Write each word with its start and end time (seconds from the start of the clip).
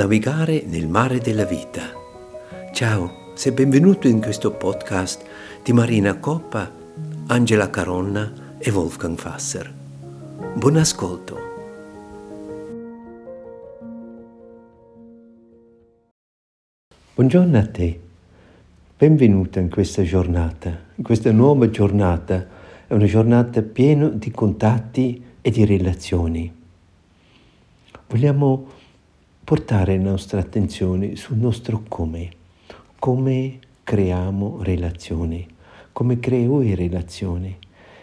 Navigare 0.00 0.62
nel 0.66 0.88
mare 0.88 1.18
della 1.18 1.44
vita. 1.44 1.82
Ciao, 2.72 3.32
sei 3.34 3.52
benvenuto 3.52 4.08
in 4.08 4.22
questo 4.22 4.50
podcast 4.50 5.22
di 5.62 5.74
Marina 5.74 6.16
Coppa, 6.16 6.72
Angela 7.26 7.68
Caronna 7.68 8.56
e 8.56 8.70
Wolfgang 8.70 9.18
Fasser. 9.18 9.70
Buon 10.54 10.76
ascolto. 10.76 11.38
Buongiorno 17.14 17.58
a 17.58 17.66
te, 17.66 18.00
benvenuta 18.96 19.60
in 19.60 19.68
questa 19.68 20.02
giornata. 20.02 20.78
In 20.94 21.04
questa 21.04 21.30
nuova 21.30 21.68
giornata 21.68 22.46
è 22.86 22.94
una 22.94 23.04
giornata 23.04 23.60
piena 23.60 24.08
di 24.08 24.30
contatti 24.30 25.22
e 25.42 25.50
di 25.50 25.66
relazioni. 25.66 26.50
Vogliamo 28.08 28.78
portare 29.50 29.96
la 29.96 30.10
nostra 30.10 30.38
attenzione 30.38 31.16
sul 31.16 31.36
nostro 31.36 31.82
come, 31.88 32.30
come 33.00 33.58
creiamo 33.82 34.62
relazioni, 34.62 35.44
come 35.90 36.20
creo 36.20 36.60
le 36.60 36.76
relazioni 36.76 37.58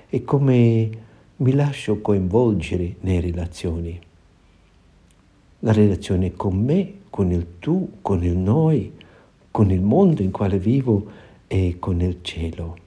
e 0.10 0.26
come 0.26 0.90
mi 1.38 1.54
lascio 1.54 2.02
coinvolgere 2.02 2.98
nelle 3.00 3.22
relazioni. 3.22 3.98
La 5.60 5.72
relazione 5.72 6.34
con 6.34 6.58
me, 6.58 6.96
con 7.10 7.32
il 7.32 7.60
tu, 7.60 8.00
con 8.02 8.26
il 8.26 8.36
noi, 8.36 8.92
con 9.50 9.72
il 9.72 9.82
mondo 9.82 10.24
in 10.24 10.32
quale 10.32 10.60
vivo 10.60 11.10
e 11.48 11.78
con 11.80 12.02
il 12.02 12.18
cielo. 12.24 12.87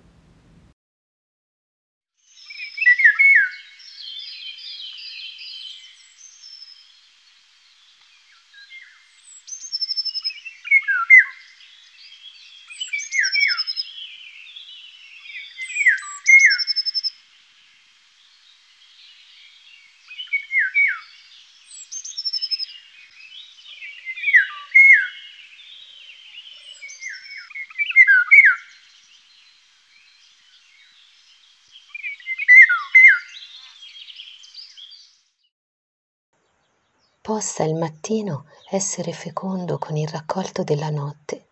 Possa 37.31 37.63
il 37.63 37.77
mattino 37.77 38.47
essere 38.71 39.13
fecondo 39.13 39.79
con 39.79 39.97
il 39.97 40.09
raccolto 40.09 40.65
della 40.65 40.91
notte, 40.91 41.47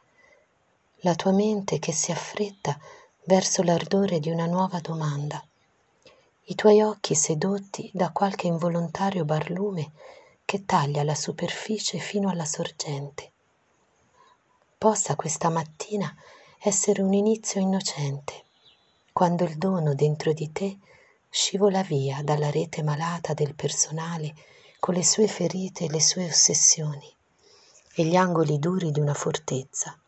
la 1.03 1.15
tua 1.15 1.31
mente 1.31 1.79
che 1.79 1.93
si 1.93 2.11
affretta 2.11 2.77
verso 3.27 3.63
l'ardore 3.63 4.19
di 4.19 4.29
una 4.29 4.47
nuova 4.47 4.81
domanda, 4.81 5.41
i 6.47 6.55
tuoi 6.57 6.83
occhi 6.83 7.15
sedotti 7.15 7.93
da 7.95 8.11
qualche 8.11 8.49
involontario 8.49 9.25
barlume 9.25 9.93
che 10.45 10.65
taglia 10.65 11.05
la 11.05 11.15
superficie 11.15 11.99
fino 11.99 12.29
alla 12.29 12.45
sorgente. 12.45 13.31
Possa 14.77 15.15
questa 15.15 15.49
mattina 15.49 16.13
essere 16.59 17.03
un 17.03 17.13
inizio 17.13 17.61
innocente, 17.61 18.43
quando 19.13 19.45
il 19.45 19.57
dono 19.57 19.95
dentro 19.95 20.33
di 20.33 20.51
te 20.51 20.77
scivola 21.31 21.85
via 21.85 22.21
dalla 22.25 22.51
rete 22.51 22.83
malata 22.83 23.33
del 23.33 23.55
personale 23.55 24.57
con 24.81 24.95
le 24.95 25.05
sue 25.05 25.27
ferite 25.27 25.85
e 25.85 25.91
le 25.91 26.01
sue 26.01 26.27
ossessioni 26.27 27.13
e 27.95 28.05
gli 28.05 28.15
angoli 28.15 28.61
duri 28.61 28.93
di 28.93 29.01
una 29.01 29.13
fortezza. 29.13 29.99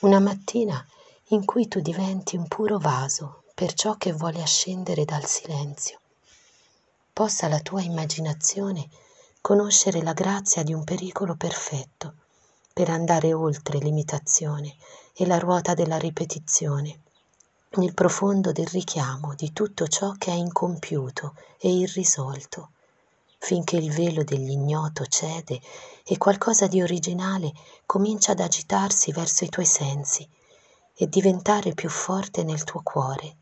Una 0.00 0.20
mattina 0.20 0.86
in 1.28 1.46
cui 1.46 1.66
tu 1.66 1.80
diventi 1.80 2.36
un 2.36 2.46
puro 2.46 2.78
vaso 2.78 3.44
per 3.54 3.72
ciò 3.72 3.96
che 3.96 4.12
vuole 4.12 4.42
ascendere 4.42 5.06
dal 5.06 5.24
silenzio. 5.24 5.98
Possa 7.10 7.48
la 7.48 7.60
tua 7.60 7.80
immaginazione 7.80 8.88
conoscere 9.40 10.02
la 10.02 10.12
grazia 10.12 10.62
di 10.62 10.74
un 10.74 10.84
pericolo 10.84 11.34
perfetto 11.34 12.16
per 12.72 12.90
andare 12.90 13.32
oltre 13.32 13.78
l'imitazione 13.78 14.76
e 15.14 15.26
la 15.26 15.38
ruota 15.38 15.72
della 15.72 15.96
ripetizione, 15.96 17.00
nel 17.76 17.94
profondo 17.94 18.52
del 18.52 18.66
richiamo 18.66 19.34
di 19.34 19.52
tutto 19.52 19.86
ciò 19.86 20.12
che 20.18 20.30
è 20.30 20.34
incompiuto 20.34 21.34
e 21.58 21.70
irrisolto 21.70 22.70
finché 23.44 23.76
il 23.76 23.92
velo 23.92 24.24
dell'ignoto 24.24 25.04
cede 25.04 25.60
e 26.02 26.16
qualcosa 26.16 26.66
di 26.66 26.80
originale 26.80 27.52
comincia 27.84 28.32
ad 28.32 28.40
agitarsi 28.40 29.12
verso 29.12 29.44
i 29.44 29.50
tuoi 29.50 29.66
sensi 29.66 30.26
e 30.94 31.06
diventare 31.08 31.74
più 31.74 31.90
forte 31.90 32.42
nel 32.42 32.64
tuo 32.64 32.80
cuore, 32.82 33.36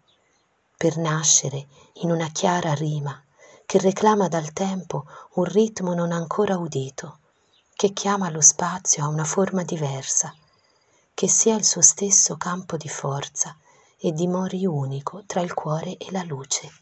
per 0.77 0.97
nascere 0.97 1.69
in 2.03 2.11
una 2.11 2.27
chiara 2.31 2.75
rima 2.75 3.17
che 3.65 3.79
reclama 3.79 4.27
dal 4.27 4.53
tempo 4.53 5.05
un 5.35 5.45
ritmo 5.45 5.95
non 5.95 6.11
ancora 6.11 6.57
udito, 6.57 7.19
che 7.73 7.93
chiama 7.93 8.29
lo 8.29 8.41
spazio 8.41 9.05
a 9.05 9.09
una 9.09 9.25
forma 9.25 9.63
diversa, 9.63 10.35
che 11.15 11.29
sia 11.29 11.55
il 11.55 11.65
suo 11.65 11.81
stesso 11.81 12.37
campo 12.37 12.77
di 12.77 12.89
forza 12.89 13.57
e 13.99 14.11
dimori 14.11 14.67
unico 14.67 15.23
tra 15.27 15.43
il 15.43 15.55
cuore 15.55 15.97
e 15.97 16.11
la 16.11 16.25
luce. 16.25 16.82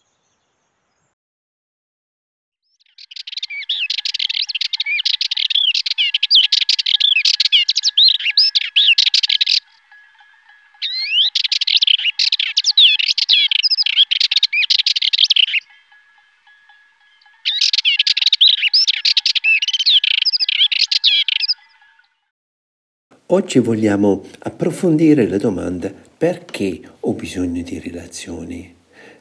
Oggi 23.32 23.60
vogliamo 23.60 24.24
approfondire 24.40 25.28
la 25.28 25.36
domanda 25.36 25.92
perché 26.18 26.80
ho 26.98 27.12
bisogno 27.12 27.62
di 27.62 27.78
relazioni? 27.78 28.74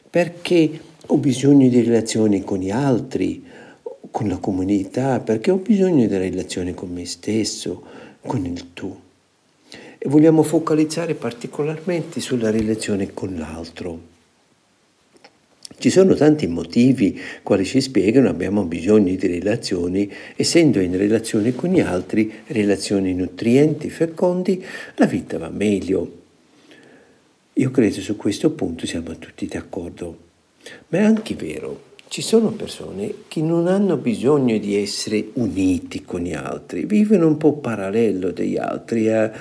Perché 0.10 0.82
ho 1.06 1.18
bisogno 1.18 1.70
di 1.70 1.84
relazioni 1.84 2.44
con 2.44 2.58
gli 2.58 2.72
altri, 2.72 3.44
con 4.10 4.28
la 4.28 4.38
comunità? 4.38 5.20
Perché 5.20 5.52
ho 5.52 5.58
bisogno 5.58 6.08
di 6.08 6.18
relazioni 6.18 6.74
con 6.74 6.92
me 6.92 7.06
stesso, 7.06 7.84
con 8.26 8.44
il 8.48 8.74
tu? 8.74 9.00
E 10.00 10.10
vogliamo 10.10 10.42
focalizzare 10.42 11.14
particolarmente 11.14 12.20
sulla 12.20 12.50
relazione 12.50 13.14
con 13.14 13.36
l'altro. 13.36 14.00
Ci 15.80 15.90
sono 15.90 16.14
tanti 16.14 16.46
motivi 16.46 17.18
quali 17.42 17.64
ci 17.64 17.80
spiegano 17.80 18.28
abbiamo 18.28 18.66
bisogno 18.66 19.16
di 19.16 19.28
relazioni, 19.28 20.12
essendo 20.36 20.82
in 20.82 20.98
relazione 20.98 21.56
con 21.56 21.70
gli 21.70 21.80
altri, 21.80 22.30
relazioni 22.48 23.14
nutrienti, 23.14 23.90
fecondi, 23.90 24.62
la 24.96 25.06
vita 25.06 25.38
va 25.38 25.48
meglio. 25.48 26.18
Io 27.54 27.72
credo 27.72 28.02
su 28.02 28.18
questo 28.18 28.52
punto 28.52 28.86
siamo 28.86 29.18
tutti 29.18 29.48
d'accordo. 29.48 30.18
Ma 30.90 30.98
è 30.98 31.02
anche 31.04 31.36
vero, 31.36 31.84
ci 32.10 32.22
sono 32.22 32.52
persone 32.52 33.14
che 33.30 33.42
non 33.42 33.68
hanno 33.68 33.96
bisogno 33.96 34.58
di 34.58 34.76
essere 34.76 35.30
uniti 35.36 36.04
con 36.04 36.20
gli 36.20 36.34
altri, 36.34 36.84
vivono 36.84 37.26
un 37.26 37.38
po' 37.38 37.54
parallelo 37.54 38.32
degli 38.32 38.58
altri, 38.58 39.08
eh? 39.08 39.32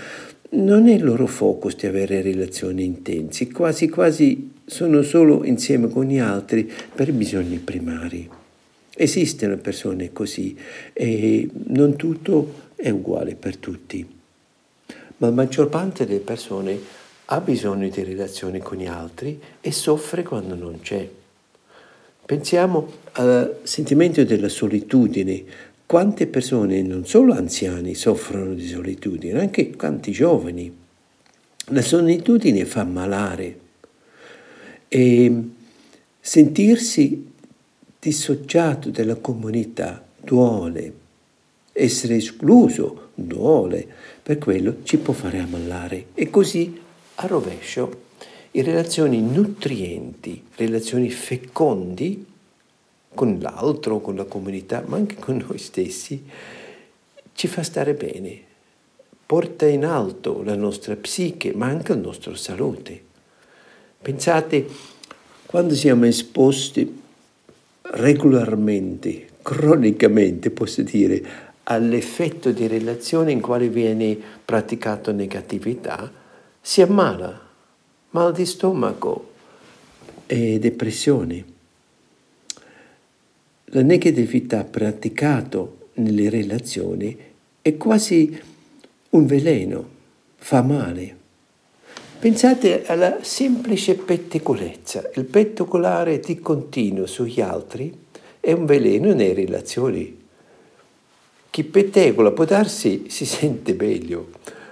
non 0.51 0.87
è 0.87 0.95
il 0.95 1.05
loro 1.05 1.27
focus 1.27 1.75
di 1.75 1.87
avere 1.87 2.23
relazioni 2.23 2.85
intense, 2.85 3.51
quasi 3.51 3.89
quasi 3.89 4.57
sono 4.69 5.01
solo 5.03 5.45
insieme 5.45 5.89
con 5.89 6.05
gli 6.05 6.19
altri 6.19 6.71
per 6.95 7.11
bisogni 7.13 7.57
primari. 7.57 8.29
Esistono 8.95 9.57
persone 9.57 10.13
così 10.13 10.57
e 10.93 11.49
non 11.69 11.97
tutto 11.97 12.67
è 12.77 12.91
uguale 12.91 13.35
per 13.35 13.57
tutti, 13.57 14.07
ma 15.17 15.27
la 15.27 15.33
maggior 15.33 15.69
parte 15.69 16.05
delle 16.05 16.21
persone 16.21 16.79
ha 17.27 17.41
bisogno 17.41 17.89
di 17.89 18.03
relazioni 18.03 18.59
con 18.59 18.77
gli 18.77 18.87
altri 18.87 19.41
e 19.61 19.73
soffre 19.73 20.23
quando 20.23 20.55
non 20.55 20.81
c'è. 20.81 21.09
Pensiamo 22.27 22.93
al 23.13 23.61
sentimento 23.63 24.23
della 24.25 24.49
solitudine. 24.51 25.45
Quante 25.87 26.27
persone, 26.27 26.83
non 26.83 27.07
solo 27.07 27.33
anziani, 27.33 27.95
soffrono 27.95 28.53
di 28.53 28.67
solitudine, 28.67 29.41
anche 29.41 29.75
quanti 29.75 30.13
giovani. 30.13 30.77
La 31.69 31.81
solitudine 31.81 32.67
fa 32.67 32.85
malare 32.85 33.68
e 34.89 35.43
sentirsi 36.21 37.31
dissociato 37.99 38.91
dalla 38.91 39.17
comunità 39.17 40.05
duole, 40.21 40.93
essere 41.73 42.17
escluso 42.17 43.11
duole, 43.15 43.87
per 44.23 44.39
quello 44.39 44.79
ci 44.83 44.99
può 44.99 45.13
fare 45.13 45.39
ammalare. 45.39 46.07
E 46.15 46.31
così 46.31 46.81
a 47.17 47.27
rovescio, 47.27 48.07
in 48.53 48.65
relazioni 48.65 49.21
nutrienti, 49.21 50.43
relazioni 50.57 51.11
fecondi 51.11 52.25
con 53.15 53.39
l'altro, 53.41 54.01
con 54.01 54.17
la 54.17 54.25
comunità, 54.25 54.83
ma 54.87 54.97
anche 54.97 55.17
con 55.17 55.37
noi 55.37 55.59
stessi, 55.59 56.23
ci 57.35 57.47
fa 57.47 57.63
stare 57.63 57.95
bene, 57.95 58.41
porta 59.27 59.67
in 59.67 59.85
alto 59.85 60.43
la 60.43 60.55
nostra 60.55 60.97
psiche, 60.97 61.53
ma 61.53 61.67
anche 61.67 61.95
la 61.95 62.01
nostra 62.01 62.35
salute. 62.37 63.07
Pensate, 64.09 64.67
quando 65.45 65.75
siamo 65.75 66.07
esposti 66.07 66.99
regolarmente, 67.83 69.27
cronicamente, 69.43 70.49
posso 70.49 70.81
dire, 70.81 71.23
all'effetto 71.65 72.51
di 72.51 72.67
relazione 72.69 73.33
in 73.33 73.43
quale 73.43 73.69
viene 73.69 74.17
praticato 74.43 75.13
negatività, 75.13 76.11
si 76.59 76.81
ammala, 76.81 77.39
mal 78.13 78.33
di 78.33 78.47
stomaco 78.47 79.33
e 80.25 80.59
depressione. 80.59 81.45
La 83.67 83.83
negatività 83.83 84.65
praticata 84.65 85.67
nelle 85.97 86.31
relazioni 86.31 87.15
è 87.61 87.77
quasi 87.77 88.41
un 89.11 89.27
veleno, 89.27 89.89
fa 90.37 90.63
male. 90.63 91.18
Pensate 92.21 92.85
alla 92.87 93.19
semplice 93.23 93.95
pettegolezza. 93.95 95.09
Il 95.15 95.25
pettegolare 95.25 96.19
di 96.19 96.41
continuo 96.41 97.07
sugli 97.07 97.41
altri 97.41 97.97
è 98.41 98.51
un 98.51 98.67
veleno 98.67 99.15
nelle 99.15 99.35
relazioni. 99.35 100.27
Chi 101.49 101.63
pettegola 101.63 102.33
può 102.33 102.45
darsi 102.45 103.05
si 103.11 103.25
sente 103.25 103.73
meglio, 103.75 104.31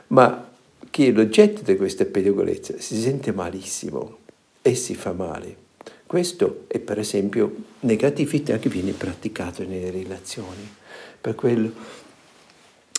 ma 0.08 0.50
chi 0.90 1.06
è 1.06 1.12
l'oggetto 1.12 1.62
di 1.62 1.76
questa 1.76 2.04
pettegolezza 2.04 2.74
si 2.78 3.00
sente 3.00 3.30
malissimo 3.30 4.16
e 4.60 4.74
si 4.74 4.96
fa 4.96 5.12
male. 5.12 5.56
Questo 6.04 6.64
è 6.66 6.80
per 6.80 6.98
esempio 6.98 7.54
negatività 7.80 8.58
che 8.58 8.68
viene 8.68 8.90
praticata 8.90 9.62
nelle 9.62 9.92
relazioni. 9.92 10.68
Per 11.20 11.36
quello 11.36 11.72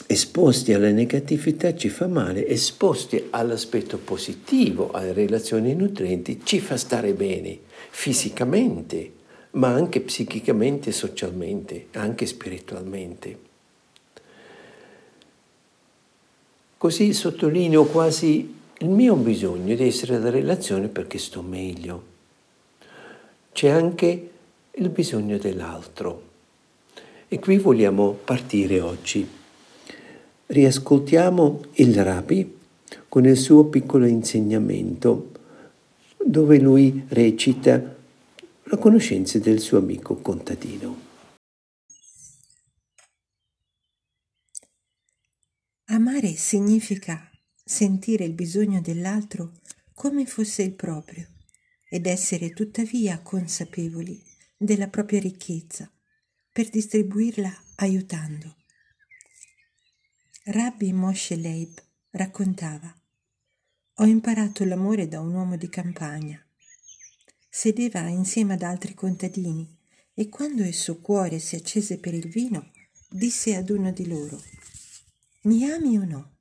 esposti 0.08 0.72
alla 0.74 0.92
negatività 0.92 1.76
ci 1.76 1.90
fa 1.90 2.08
male, 2.08 2.48
esposti 2.48 3.28
all'aspetto 3.32 3.98
positivo, 3.98 4.92
alle 4.92 5.12
relazioni 5.12 5.76
nutrienti, 5.76 6.42
ci 6.44 6.62
fa 6.62 6.78
stare 6.78 7.14
bene 7.14 7.60
fisicamente, 7.90 9.12
ma 9.52 9.68
anche 9.68 10.00
psichicamente, 10.00 10.94
socialmente, 10.94 11.88
anche 11.92 12.26
spiritualmente. 12.26 13.46
Così 16.78 17.12
sottolineo 17.12 17.84
quasi 17.86 18.56
il 18.80 18.90
mio 18.90 19.16
bisogno 19.16 19.76
di 19.76 19.86
essere 19.86 20.14
nella 20.18 20.30
relazione 20.30 20.88
perché 20.88 21.18
sto 21.18 21.42
meglio. 21.42 22.16
C'è 23.52 23.70
anche 23.70 24.30
il 24.72 24.90
bisogno 24.90 25.38
dell'altro. 25.38 26.22
E 27.28 27.40
qui 27.40 27.58
vogliamo 27.58 28.12
partire 28.12 28.80
oggi. 28.80 29.37
Riascoltiamo 30.50 31.62
il 31.74 32.02
Rabbi 32.04 32.58
con 33.10 33.26
il 33.26 33.36
suo 33.36 33.66
piccolo 33.66 34.06
insegnamento 34.06 35.32
dove 36.26 36.58
lui 36.58 37.04
recita 37.10 37.96
la 38.64 38.78
conoscenza 38.78 39.40
del 39.40 39.60
suo 39.60 39.78
amico 39.78 40.16
contadino. 40.16 41.06
Amare 45.88 46.30
significa 46.36 47.30
sentire 47.62 48.24
il 48.24 48.34
bisogno 48.34 48.80
dell'altro 48.80 49.52
come 49.94 50.26
fosse 50.26 50.64
il 50.64 50.76
proprio 50.76 51.28
ed 51.90 52.06
essere 52.06 52.52
tuttavia 52.52 53.20
consapevoli 53.22 54.24
della 54.56 54.88
propria 54.88 55.20
ricchezza 55.20 55.92
per 56.54 56.70
distribuirla 56.70 57.54
aiutando. 57.76 58.57
Rabbi 60.50 60.94
Moshe 60.94 61.36
Leib 61.36 61.78
raccontava 62.12 62.96
Ho 63.96 64.06
imparato 64.06 64.64
l'amore 64.64 65.10
da 65.10 65.20
un 65.20 65.34
uomo 65.34 65.58
di 65.58 65.68
campagna. 65.68 66.42
Sedeva 67.50 68.08
insieme 68.08 68.54
ad 68.54 68.62
altri 68.62 68.94
contadini 68.94 69.78
e 70.14 70.30
quando 70.30 70.64
il 70.64 70.74
suo 70.74 71.02
cuore 71.02 71.40
si 71.40 71.58
accese 71.58 72.00
per 72.00 72.14
il 72.14 72.30
vino, 72.30 72.72
disse 73.10 73.58
ad 73.58 73.70
uno 73.70 73.92
di 73.92 74.08
loro 74.08 74.42
Mi 75.42 75.70
ami 75.70 75.98
o 75.98 76.06
no? 76.06 76.38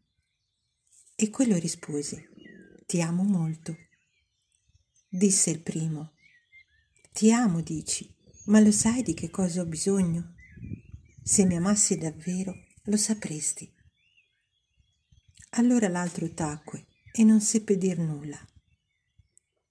E 1.17 1.29
quello 1.29 1.59
rispose 1.59 2.29
Ti 2.87 3.03
amo 3.03 3.25
molto. 3.25 3.77
Disse 5.09 5.51
il 5.51 5.63
primo 5.63 6.13
Ti 7.11 7.33
amo, 7.33 7.61
dici, 7.61 8.09
ma 8.45 8.61
lo 8.61 8.71
sai 8.71 9.03
di 9.03 9.15
che 9.15 9.31
cosa 9.31 9.63
ho 9.63 9.67
bisogno? 9.67 10.37
Se 11.25 11.45
mi 11.45 11.57
amassi 11.57 11.99
davvero, 11.99 12.55
lo 12.85 12.97
sapresti. 12.97 13.75
Allora 15.51 15.89
l'altro 15.89 16.29
tacque 16.33 16.87
e 17.13 17.25
non 17.25 17.41
seppe 17.41 17.79
dir 17.79 17.99
nulla. 17.99 18.39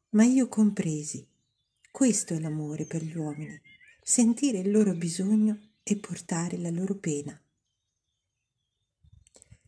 Ma 0.09 0.23
io 0.23 0.47
compresi. 0.47 1.27
Questo 1.91 2.33
è 2.33 2.39
l'amore 2.39 2.85
per 2.85 3.03
gli 3.03 3.15
uomini, 3.15 3.59
sentire 4.01 4.59
il 4.59 4.71
loro 4.71 4.93
bisogno 4.95 5.73
e 5.83 5.97
portare 5.97 6.57
la 6.57 6.71
loro 6.71 6.95
pena. 6.95 7.39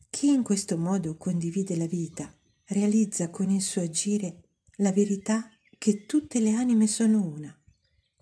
Chi 0.09 0.29
in 0.29 0.41
questo 0.41 0.77
modo 0.77 1.15
condivide 1.15 1.75
la 1.75 1.85
vita 1.85 2.35
realizza 2.65 3.29
con 3.29 3.51
il 3.51 3.61
suo 3.61 3.83
agire 3.83 4.43
la 4.77 4.91
verità 4.91 5.47
che 5.77 6.05
tutte 6.07 6.39
le 6.39 6.53
anime 6.53 6.87
sono 6.87 7.23
una, 7.23 7.55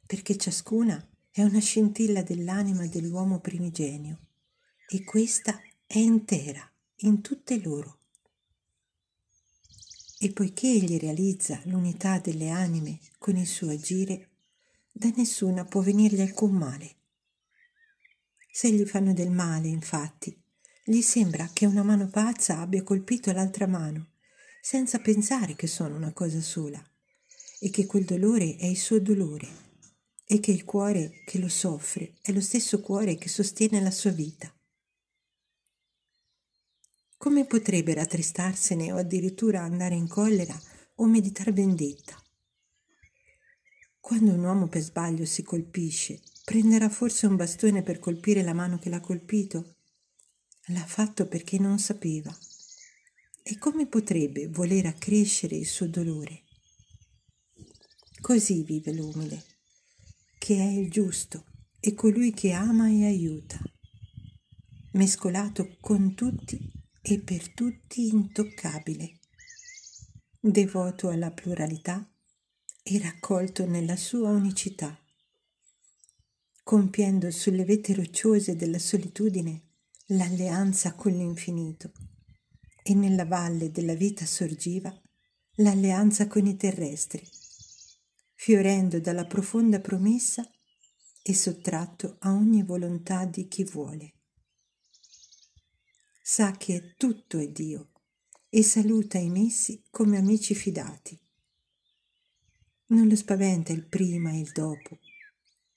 perché 0.05 0.37
ciascuna 0.37 1.07
è 1.31 1.41
una 1.41 1.59
scintilla 1.59 2.21
dell'anima 2.21 2.85
dell'uomo 2.87 3.39
primigenio 3.39 4.19
e 4.89 5.03
questa 5.03 5.59
è 5.87 5.97
intera 5.97 6.69
in 6.99 7.19
tutte 7.19 7.59
loro. 7.61 7.99
E 10.17 10.31
poiché 10.31 10.67
egli 10.67 10.97
realizza 10.97 11.59
l'unità 11.65 12.19
delle 12.19 12.49
anime 12.49 12.99
con 13.19 13.35
il 13.35 13.45
suo 13.45 13.69
agire, 13.69 14.29
da 14.91 15.11
nessuna 15.13 15.65
può 15.65 15.81
venirgli 15.81 16.21
alcun 16.21 16.55
male. 16.55 16.95
Se 18.49 18.71
gli 18.71 18.85
fanno 18.85 19.13
del 19.13 19.29
male, 19.29 19.67
infatti, 19.67 20.41
gli 20.85 21.01
sembra 21.01 21.49
che 21.51 21.65
una 21.65 21.83
mano 21.83 22.07
pazza 22.07 22.59
abbia 22.59 22.83
colpito 22.83 23.33
l'altra 23.33 23.67
mano, 23.67 24.11
senza 24.61 24.99
pensare 24.99 25.53
che 25.55 25.67
sono 25.67 25.97
una 25.97 26.13
cosa 26.13 26.39
sola, 26.39 26.81
e 27.59 27.69
che 27.69 27.85
quel 27.85 28.05
dolore 28.05 28.55
è 28.55 28.65
il 28.65 28.77
suo 28.77 28.99
dolore, 28.99 29.47
e 30.23 30.39
che 30.39 30.51
il 30.51 30.63
cuore 30.63 31.23
che 31.25 31.39
lo 31.39 31.49
soffre 31.49 32.13
è 32.21 32.31
lo 32.31 32.41
stesso 32.41 32.79
cuore 32.79 33.17
che 33.17 33.27
sostiene 33.27 33.81
la 33.81 33.91
sua 33.91 34.11
vita 34.11 34.54
come 37.17 37.45
potrebbe 37.45 37.93
rattristarsene 37.93 38.91
o 38.91 38.97
addirittura 38.97 39.61
andare 39.61 39.95
in 39.95 40.07
collera 40.07 40.59
o 40.95 41.05
meditar 41.05 41.51
vendetta? 41.53 42.21
Quando 43.99 44.33
un 44.33 44.43
uomo 44.43 44.67
per 44.67 44.81
sbaglio 44.81 45.25
si 45.25 45.41
colpisce, 45.41 46.21
prenderà 46.43 46.89
forse 46.89 47.25
un 47.25 47.35
bastone 47.35 47.81
per 47.81 47.99
colpire 47.99 48.43
la 48.43 48.53
mano 48.53 48.77
che 48.77 48.89
l'ha 48.89 48.99
colpito? 48.99 49.77
L'ha 50.67 50.85
fatto 50.85 51.27
perché 51.27 51.57
non 51.57 51.79
sapeva. 51.79 52.35
E 53.41 53.57
come 53.57 53.87
potrebbe 53.87 54.47
voler 54.47 54.85
accrescere 54.85 55.55
il 55.55 55.65
suo 55.65 55.87
dolore? 55.87 56.43
Così 58.21 58.63
vive 58.63 58.91
l'umile, 58.91 59.43
che 60.37 60.57
è 60.57 60.67
il 60.67 60.89
giusto 60.91 61.45
e 61.79 61.93
colui 61.93 62.31
che 62.31 62.51
ama 62.51 62.89
e 62.89 63.05
aiuta, 63.05 63.59
mescolato 64.93 65.77
con 65.79 66.13
tutti 66.15 66.74
e 67.07 67.19
per 67.19 67.53
tutti 67.53 68.07
intoccabile, 68.07 69.19
devoto 70.39 71.09
alla 71.09 71.29
pluralità 71.29 72.03
e 72.81 72.97
raccolto 72.97 73.67
nella 73.67 73.95
sua 73.95 74.29
unicità, 74.29 74.99
compiendo 76.63 77.29
sulle 77.29 77.63
vette 77.63 77.93
rocciose 77.93 78.55
della 78.55 78.79
solitudine 78.79 79.73
l'alleanza 80.07 80.95
con 80.95 81.11
l'infinito 81.11 81.91
e 82.81 82.95
nella 82.95 83.25
valle 83.25 83.69
della 83.69 83.93
vita 83.93 84.25
sorgiva 84.25 84.91
l'alleanza 85.57 86.25
con 86.25 86.47
i 86.47 86.57
terrestri, 86.57 87.21
fiorendo 88.33 88.99
dalla 88.99 89.25
profonda 89.25 89.79
promessa 89.79 90.43
e 91.21 91.35
sottratto 91.35 92.15
a 92.21 92.33
ogni 92.33 92.63
volontà 92.63 93.25
di 93.25 93.47
chi 93.47 93.63
vuole 93.63 94.14
sa 96.27 96.53
che 96.53 96.95
tutto 96.97 97.37
è 97.37 97.47
Dio 97.49 97.91
e 98.49 98.63
saluta 98.63 99.19
i 99.19 99.29
messi 99.29 99.83
come 99.91 100.17
amici 100.17 100.55
fidati. 100.55 101.15
Non 102.87 103.07
lo 103.07 103.15
spaventa 103.15 103.71
il 103.71 103.85
prima 103.85 104.31
e 104.31 104.39
il 104.39 104.51
dopo, 104.51 104.97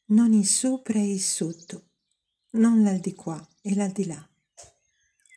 non 0.07 0.33
il 0.33 0.47
sopra 0.47 1.01
e 1.01 1.13
il 1.13 1.21
sotto, 1.21 1.91
non 2.53 2.83
l'aldilà 2.83 3.47
e 3.61 3.75
l'aldilà. 3.75 4.27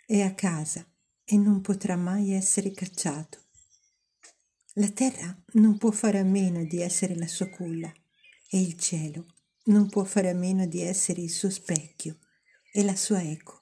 È 0.05 0.21
a 0.21 0.33
casa 0.33 0.89
e 1.25 1.35
non 1.35 1.59
potrà 1.59 1.97
mai 1.97 2.31
essere 2.31 2.71
cacciato. 2.71 3.47
La 4.75 4.89
terra 4.91 5.37
non 5.55 5.77
può 5.77 5.91
fare 5.91 6.19
a 6.19 6.23
meno 6.23 6.63
di 6.63 6.79
essere 6.79 7.17
la 7.17 7.27
sua 7.27 7.49
culla 7.49 7.91
e 8.49 8.61
il 8.61 8.79
cielo 8.79 9.25
non 9.65 9.89
può 9.89 10.05
fare 10.05 10.29
a 10.29 10.35
meno 10.35 10.65
di 10.67 10.79
essere 10.79 11.19
il 11.19 11.29
suo 11.29 11.49
specchio 11.49 12.17
e 12.71 12.81
la 12.85 12.95
sua 12.95 13.21
eco. 13.21 13.60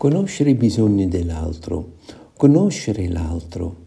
Conoscere 0.00 0.48
i 0.48 0.54
bisogni 0.54 1.08
dell'altro, 1.08 1.96
conoscere 2.34 3.06
l'altro, 3.06 3.84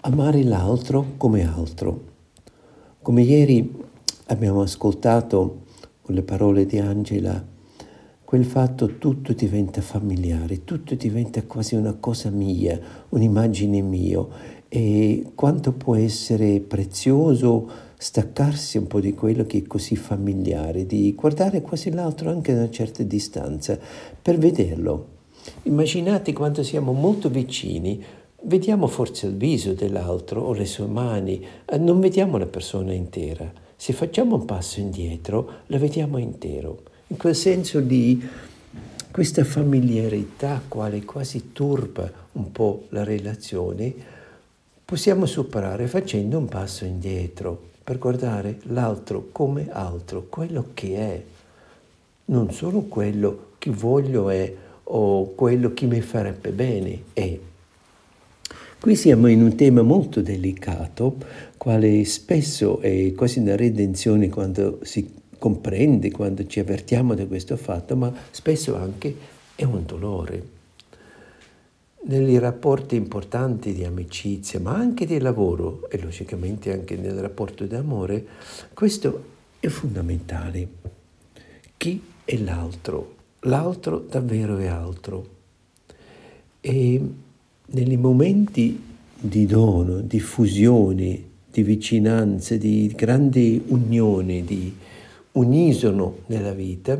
amare 0.00 0.42
l'altro 0.42 1.04
come 1.18 1.46
altro. 1.46 2.04
Come 3.02 3.20
ieri 3.20 3.70
abbiamo 4.28 4.62
ascoltato 4.62 5.64
con 6.00 6.14
le 6.14 6.22
parole 6.22 6.64
di 6.64 6.78
Angela, 6.78 7.46
quel 8.24 8.46
fatto 8.46 8.96
tutto 8.96 9.34
diventa 9.34 9.82
familiare, 9.82 10.64
tutto 10.64 10.94
diventa 10.94 11.42
quasi 11.42 11.74
una 11.74 11.92
cosa 11.92 12.30
mia, 12.30 12.80
un'immagine 13.10 13.82
mia 13.82 14.26
e 14.66 15.32
quanto 15.34 15.72
può 15.74 15.94
essere 15.94 16.60
prezioso 16.60 17.68
staccarsi 17.98 18.78
un 18.78 18.86
po' 18.86 19.00
di 19.00 19.12
quello 19.12 19.44
che 19.44 19.58
è 19.58 19.62
così 19.64 19.94
familiare, 19.94 20.86
di 20.86 21.14
guardare 21.14 21.60
quasi 21.60 21.90
l'altro 21.90 22.30
anche 22.30 22.54
da 22.54 22.60
una 22.60 22.70
certa 22.70 23.02
distanza 23.02 23.78
per 24.22 24.38
vederlo. 24.38 25.18
Immaginate 25.64 26.32
quando 26.32 26.62
siamo 26.62 26.92
molto 26.92 27.28
vicini, 27.28 28.02
vediamo 28.42 28.86
forse 28.86 29.26
il 29.26 29.36
viso 29.36 29.72
dell'altro 29.72 30.40
o 30.42 30.52
le 30.52 30.66
sue 30.66 30.86
mani, 30.86 31.44
eh, 31.64 31.78
non 31.78 32.00
vediamo 32.00 32.38
la 32.38 32.46
persona 32.46 32.92
intera. 32.92 33.50
Se 33.76 33.92
facciamo 33.92 34.36
un 34.36 34.44
passo 34.44 34.80
indietro, 34.80 35.50
la 35.66 35.78
vediamo 35.78 36.18
intero. 36.18 36.82
In 37.08 37.16
quel 37.16 37.34
senso 37.34 37.80
di 37.80 38.22
questa 39.10 39.44
familiarità 39.44 40.62
quale 40.66 41.04
quasi 41.04 41.52
turba 41.52 42.10
un 42.32 42.52
po' 42.52 42.84
la 42.90 43.04
relazione, 43.04 43.92
possiamo 44.84 45.26
superare 45.26 45.86
facendo 45.88 46.38
un 46.38 46.46
passo 46.46 46.84
indietro 46.84 47.68
per 47.82 47.98
guardare 47.98 48.58
l'altro 48.64 49.28
come 49.32 49.68
altro, 49.70 50.26
quello 50.28 50.68
che 50.74 50.96
è, 50.96 51.22
non 52.26 52.52
solo 52.52 52.82
quello 52.82 53.48
che 53.58 53.70
voglio 53.70 54.30
è 54.30 54.54
o 54.92 55.34
quello 55.34 55.72
che 55.74 55.86
mi 55.86 56.00
farebbe 56.00 56.50
bene 56.50 57.02
è. 57.12 57.38
Qui 58.80 58.96
siamo 58.96 59.26
in 59.26 59.42
un 59.42 59.54
tema 59.56 59.82
molto 59.82 60.22
delicato, 60.22 61.16
quale 61.56 62.04
spesso 62.04 62.80
è 62.80 63.12
quasi 63.14 63.40
una 63.40 63.56
redenzione 63.56 64.28
quando 64.30 64.78
si 64.82 65.18
comprende, 65.38 66.10
quando 66.10 66.46
ci 66.46 66.60
avvertiamo 66.60 67.14
di 67.14 67.26
questo 67.26 67.56
fatto, 67.56 67.94
ma 67.96 68.12
spesso 68.30 68.76
anche 68.76 69.14
è 69.54 69.64
un 69.64 69.84
dolore 69.84 70.58
nei 72.02 72.38
rapporti 72.38 72.96
importanti 72.96 73.74
di 73.74 73.84
amicizia, 73.84 74.58
ma 74.58 74.74
anche 74.74 75.04
di 75.04 75.18
lavoro 75.18 75.88
e 75.90 76.00
logicamente 76.00 76.72
anche 76.72 76.96
nel 76.96 77.20
rapporto 77.20 77.66
d'amore, 77.66 78.26
questo 78.72 79.24
è 79.60 79.68
fondamentale. 79.68 80.68
Chi 81.76 82.02
è 82.24 82.36
l'altro? 82.38 83.19
L'altro 83.44 83.98
davvero 83.98 84.58
è 84.58 84.66
altro. 84.66 85.26
E 86.60 87.00
nei 87.64 87.96
momenti 87.96 88.82
di 89.18 89.46
dono, 89.46 90.00
di 90.00 90.20
fusione, 90.20 91.22
di 91.50 91.62
vicinanza, 91.62 92.56
di 92.56 92.92
grande 92.94 93.60
unione, 93.68 94.44
di 94.44 94.74
unisono 95.32 96.18
nella 96.26 96.52
vita, 96.52 96.98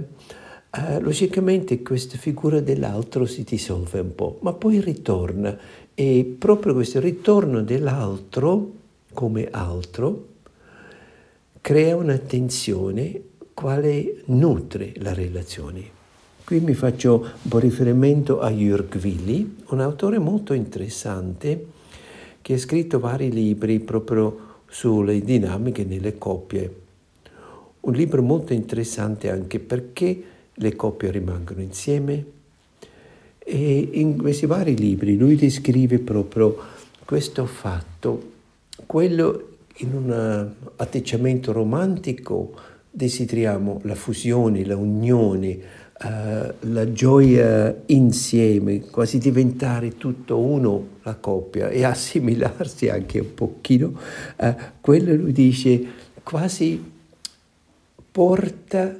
Uh, 0.72 1.00
logicamente 1.00 1.82
questa 1.82 2.16
figura 2.16 2.60
dell'altro 2.60 3.26
si 3.26 3.42
dissolve 3.42 3.98
un 3.98 4.14
po', 4.14 4.38
ma 4.42 4.52
poi 4.52 4.80
ritorna 4.80 5.58
e 5.92 6.36
proprio 6.38 6.74
questo 6.74 7.00
ritorno 7.00 7.62
dell'altro 7.62 8.70
come 9.12 9.48
altro 9.50 10.26
crea 11.60 11.96
una 11.96 12.18
tensione 12.18 13.20
quale 13.52 14.22
nutre 14.26 14.92
la 14.98 15.12
relazione. 15.12 15.98
Qui 16.50 16.58
mi 16.58 16.74
faccio 16.74 17.20
un 17.20 17.48
po' 17.48 17.60
riferimento 17.60 18.40
a 18.40 18.50
Jörg 18.50 18.96
Willi, 19.00 19.58
un 19.68 19.80
autore 19.80 20.18
molto 20.18 20.52
interessante 20.52 21.66
che 22.42 22.54
ha 22.54 22.58
scritto 22.58 22.98
vari 22.98 23.30
libri 23.30 23.78
proprio 23.78 24.62
sulle 24.68 25.20
dinamiche 25.20 25.84
nelle 25.84 26.18
coppie. 26.18 26.74
Un 27.82 27.92
libro 27.92 28.20
molto 28.22 28.52
interessante 28.52 29.30
anche 29.30 29.60
perché 29.60 30.22
le 30.52 30.74
coppie 30.74 31.12
rimangono 31.12 31.60
insieme. 31.60 32.24
E 33.38 33.88
in 33.92 34.18
questi 34.18 34.46
vari 34.46 34.76
libri 34.76 35.16
lui 35.16 35.36
descrive 35.36 36.00
proprio 36.00 36.56
questo 37.04 37.46
fatto, 37.46 38.32
quello 38.86 39.50
in 39.76 39.94
un 39.94 40.50
atteggiamento 40.74 41.52
romantico 41.52 42.54
desideriamo 42.90 43.82
la 43.84 43.94
fusione, 43.94 44.64
la 44.64 44.76
unione, 44.76 45.58
uh, 46.02 46.54
la 46.60 46.92
gioia 46.92 47.82
insieme, 47.86 48.80
quasi 48.80 49.18
diventare 49.18 49.96
tutto 49.96 50.38
uno 50.38 50.98
la 51.02 51.14
coppia 51.16 51.68
e 51.68 51.84
assimilarsi 51.84 52.88
anche 52.88 53.20
un 53.20 53.34
pochino. 53.34 53.98
Uh, 54.36 54.54
quello 54.80 55.14
lui 55.14 55.32
dice 55.32 55.84
quasi 56.22 56.92
porta 58.10 58.98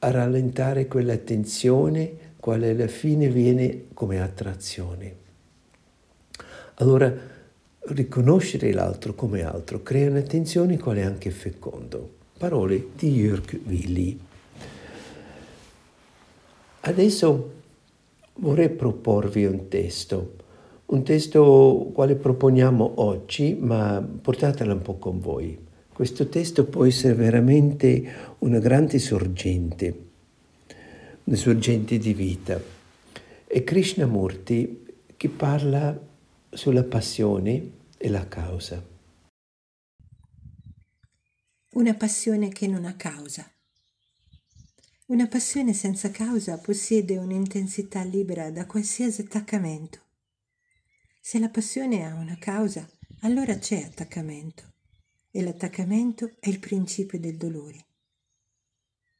a 0.00 0.10
rallentare 0.10 0.86
quella 0.86 1.16
tensione 1.16 2.26
quale 2.38 2.70
alla 2.70 2.86
fine 2.86 3.28
viene 3.28 3.86
come 3.92 4.20
attrazione. 4.20 5.26
Allora, 6.74 7.12
riconoscere 7.80 8.72
l'altro 8.72 9.14
come 9.14 9.42
altro 9.42 9.82
crea 9.82 10.08
una 10.08 10.22
tensione 10.22 10.78
quale 10.78 11.00
è 11.00 11.04
anche 11.04 11.30
fecondo. 11.30 12.16
Parole 12.38 12.90
di 12.96 13.12
Jörg 13.14 13.60
Willi. 13.66 14.27
Adesso 16.80 17.52
vorrei 18.34 18.70
proporvi 18.70 19.44
un 19.44 19.68
testo, 19.68 20.36
un 20.86 21.02
testo 21.02 21.90
quale 21.92 22.14
proponiamo 22.14 23.00
oggi, 23.02 23.54
ma 23.54 24.00
portatelo 24.00 24.72
un 24.72 24.82
po' 24.82 24.96
con 24.96 25.20
voi. 25.20 25.66
Questo 25.92 26.28
testo 26.28 26.64
può 26.64 26.84
essere 26.84 27.14
veramente 27.14 28.36
una 28.38 28.60
grande 28.60 29.00
sorgente, 29.00 30.04
una 31.24 31.36
sorgente 31.36 31.98
di 31.98 32.14
vita. 32.14 32.60
È 33.44 33.64
Krishnamurti 33.64 34.86
che 35.16 35.28
parla 35.28 35.98
sulla 36.50 36.84
passione 36.84 37.70
e 37.98 38.08
la 38.08 38.28
causa. 38.28 38.82
Una 41.72 41.94
passione 41.94 42.48
che 42.50 42.68
non 42.68 42.84
ha 42.84 42.94
causa. 42.94 43.44
Una 45.08 45.26
passione 45.26 45.72
senza 45.72 46.10
causa 46.10 46.58
possiede 46.58 47.16
un'intensità 47.16 48.02
libera 48.02 48.50
da 48.50 48.66
qualsiasi 48.66 49.22
attaccamento. 49.22 50.02
Se 51.18 51.38
la 51.38 51.48
passione 51.48 52.04
ha 52.06 52.14
una 52.14 52.36
causa, 52.36 52.86
allora 53.20 53.56
c'è 53.56 53.84
attaccamento 53.84 54.74
e 55.30 55.42
l'attaccamento 55.42 56.36
è 56.38 56.50
il 56.50 56.58
principio 56.58 57.18
del 57.18 57.38
dolore. 57.38 57.86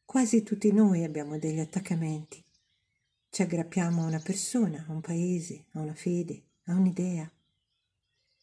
Quasi 0.04 0.42
tutti 0.42 0.70
noi 0.72 1.04
abbiamo 1.04 1.38
degli 1.38 1.58
attaccamenti. 1.58 2.44
Ci 3.30 3.40
aggrappiamo 3.40 4.02
a 4.02 4.08
una 4.08 4.20
persona, 4.20 4.84
a 4.86 4.92
un 4.92 5.00
paese, 5.00 5.68
a 5.70 5.80
una 5.80 5.94
fede, 5.94 6.42
a 6.64 6.74
un'idea. 6.74 7.32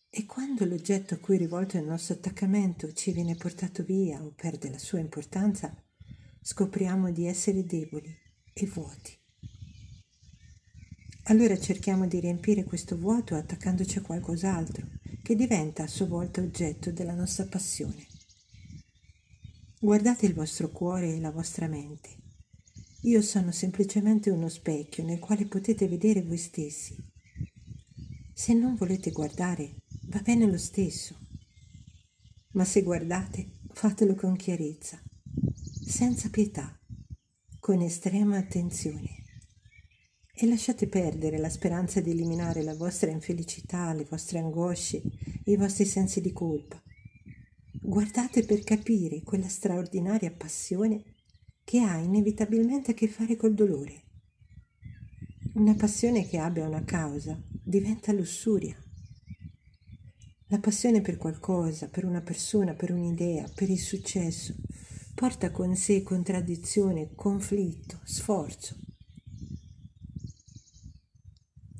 E 0.09 0.25
quando 0.25 0.65
l'oggetto 0.65 1.13
a 1.13 1.17
cui 1.17 1.35
è 1.35 1.37
rivolto 1.37 1.77
il 1.77 1.85
nostro 1.85 2.15
attaccamento 2.15 2.91
ci 2.93 3.11
viene 3.11 3.35
portato 3.35 3.83
via 3.83 4.23
o 4.23 4.33
perde 4.35 4.71
la 4.71 4.79
sua 4.79 4.97
importanza, 4.97 5.84
scopriamo 6.47 7.11
di 7.11 7.25
essere 7.25 7.65
deboli 7.65 8.15
e 8.53 8.67
vuoti. 8.67 9.17
Allora 11.23 11.57
cerchiamo 11.57 12.05
di 12.05 12.19
riempire 12.19 12.63
questo 12.63 12.99
vuoto 12.99 13.33
attaccandoci 13.33 13.97
a 13.97 14.03
qualcos'altro, 14.03 14.85
che 15.23 15.35
diventa 15.35 15.81
a 15.81 15.87
sua 15.87 16.05
volta 16.05 16.41
oggetto 16.41 16.91
della 16.91 17.15
nostra 17.15 17.45
passione. 17.45 18.05
Guardate 19.79 20.27
il 20.27 20.35
vostro 20.35 20.69
cuore 20.69 21.15
e 21.15 21.19
la 21.19 21.31
vostra 21.31 21.67
mente. 21.67 22.09
Io 23.01 23.23
sono 23.23 23.51
semplicemente 23.51 24.29
uno 24.29 24.47
specchio 24.47 25.03
nel 25.03 25.17
quale 25.17 25.47
potete 25.47 25.87
vedere 25.87 26.21
voi 26.21 26.37
stessi. 26.37 26.95
Se 28.35 28.53
non 28.53 28.75
volete 28.75 29.09
guardare, 29.09 29.77
va 30.09 30.19
bene 30.19 30.45
lo 30.45 30.59
stesso. 30.59 31.17
Ma 32.51 32.65
se 32.65 32.83
guardate, 32.83 33.61
fatelo 33.73 34.13
con 34.13 34.35
chiarezza, 34.35 35.01
senza 35.87 36.29
pietà, 36.29 36.75
con 37.59 37.79
estrema 37.79 38.37
attenzione 38.37 39.23
e 40.33 40.47
lasciate 40.47 40.87
perdere 40.87 41.37
la 41.37 41.47
speranza 41.47 42.01
di 42.01 42.09
eliminare 42.09 42.63
la 42.63 42.73
vostra 42.73 43.11
infelicità, 43.11 43.93
le 43.93 44.03
vostre 44.09 44.39
angosce, 44.39 44.99
i 45.45 45.55
vostri 45.55 45.85
sensi 45.85 46.21
di 46.21 46.33
colpa. 46.33 46.81
Guardate 47.79 48.43
per 48.45 48.63
capire 48.63 49.21
quella 49.21 49.47
straordinaria 49.47 50.31
passione 50.31 51.03
che 51.63 51.81
ha 51.81 51.97
inevitabilmente 51.97 52.91
a 52.91 52.93
che 52.95 53.07
fare 53.07 53.35
col 53.35 53.53
dolore. 53.53 54.05
Una 55.53 55.75
passione 55.75 56.27
che 56.27 56.39
abbia 56.39 56.67
una 56.67 56.83
causa 56.83 57.39
diventa 57.63 58.11
lussuria. 58.11 58.75
La 60.47 60.57
passione 60.57 61.01
per 61.01 61.17
qualcosa, 61.17 61.87
per 61.89 62.05
una 62.05 62.21
persona, 62.21 62.73
per 62.73 62.91
un'idea, 62.91 63.47
per 63.53 63.69
il 63.69 63.79
successo, 63.79 64.55
porta 65.15 65.49
con 65.49 65.75
sé 65.75 66.03
contraddizione, 66.03 67.15
conflitto, 67.15 67.99
sforzo. 68.03 68.75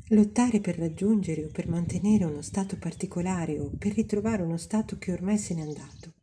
lottare 0.09 0.59
per 0.59 0.77
raggiungere 0.77 1.45
o 1.45 1.49
per 1.49 1.67
mantenere 1.67 2.25
uno 2.25 2.41
stato 2.41 2.77
particolare 2.77 3.59
o 3.59 3.71
per 3.75 3.93
ritrovare 3.93 4.43
uno 4.43 4.57
stato 4.57 4.97
che 4.97 5.11
ormai 5.11 5.37
se 5.37 5.55
n'è 5.55 5.61
andato. 5.61 6.13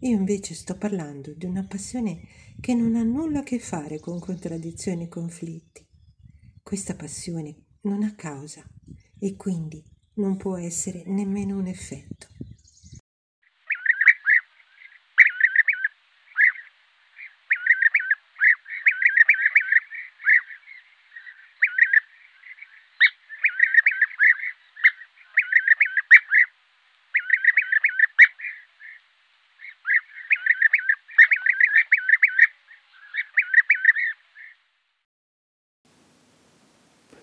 Io 0.00 0.16
invece 0.16 0.54
sto 0.54 0.76
parlando 0.76 1.34
di 1.34 1.44
una 1.44 1.64
passione 1.64 2.22
che 2.60 2.72
non 2.74 2.94
ha 2.94 3.02
nulla 3.02 3.40
a 3.40 3.42
che 3.42 3.58
fare 3.58 4.00
con 4.00 4.18
contraddizioni 4.18 5.04
e 5.04 5.08
conflitti. 5.08 5.86
Questa 6.62 6.94
passione 6.94 7.66
non 7.82 8.02
ha 8.02 8.14
causa 8.14 8.64
e 9.18 9.36
quindi 9.36 9.84
non 10.14 10.36
può 10.36 10.56
essere 10.56 11.02
nemmeno 11.06 11.58
un 11.58 11.66
effetto. 11.66 12.28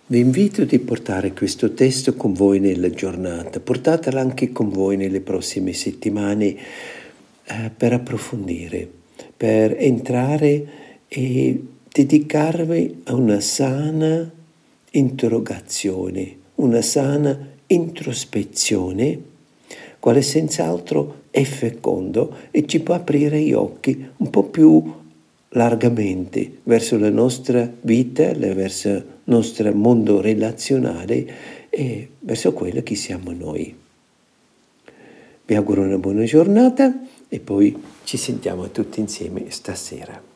Vi 0.07 0.19
invito 0.19 0.62
a 0.62 0.79
portare 0.85 1.33
questo 1.33 1.74
testo 1.74 2.13
con 2.13 2.33
voi 2.33 2.59
nella 2.59 2.91
giornata, 2.91 3.59
portatelo 3.59 4.19
anche 4.19 4.51
con 4.51 4.69
voi 4.69 4.97
nelle 4.97 5.19
prossime 5.19 5.74
settimane 5.74 6.55
eh, 7.43 7.71
per 7.75 7.93
approfondire, 7.93 8.88
per 9.35 9.75
entrare 9.79 10.67
e 11.07 11.59
dedicarvi 11.91 13.01
a 13.05 13.15
una 13.15 13.39
sana 13.39 14.31
interrogazione, 14.91 16.38
una 16.55 16.83
sana 16.83 17.53
introspezione, 17.65 19.19
quale 19.99 20.21
senz'altro 20.21 21.21
è 21.32 21.41
fecondo 21.41 22.36
e 22.51 22.67
ci 22.67 22.80
può 22.82 22.93
aprire 22.93 23.41
gli 23.41 23.53
occhi 23.53 24.08
un 24.17 24.30
po' 24.30 24.43
più 24.43 25.03
largamente 25.49 26.60
verso 26.63 26.97
la 26.97 27.10
nostra 27.10 27.71
vita, 27.81 28.31
verso 28.34 28.89
il 28.89 29.05
nostro 29.25 29.73
mondo 29.73 30.21
relazionale 30.21 31.67
e 31.69 32.10
verso 32.19 32.53
quello 32.53 32.84
che 32.84 32.95
siamo 32.95 33.31
noi. 33.31 33.75
Vi 35.45 35.55
auguro 35.55 35.81
una 35.81 35.97
buona 35.97 36.23
giornata 36.23 37.01
e 37.27 37.39
poi 37.39 37.75
ci 38.03 38.17
sentiamo 38.17 38.69
tutti 38.71 38.99
insieme 38.99 39.45
stasera. 39.49 40.35